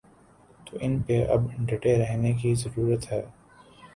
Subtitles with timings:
[0.65, 3.21] تو ان پہ اب ڈٹے رہنے کی ضرورت ہے۔